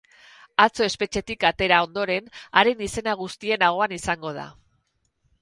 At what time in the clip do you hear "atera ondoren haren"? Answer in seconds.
1.49-2.81